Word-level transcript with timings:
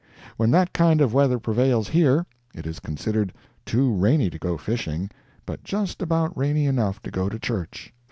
When 0.35 0.49
that 0.49 0.73
kind 0.73 0.99
of 0.99 1.13
weather 1.13 1.37
prevails 1.37 1.89
here, 1.89 2.25
it 2.55 2.65
is 2.65 2.79
considered 2.79 3.31
too 3.67 3.93
rainy 3.93 4.31
to 4.31 4.39
go 4.39 4.57
fishing, 4.57 5.11
but 5.45 5.63
just 5.63 6.01
about 6.01 6.35
rainy 6.35 6.65
enough 6.65 7.03
to 7.03 7.11
go 7.11 7.29
to 7.29 7.37
church. 7.37 7.93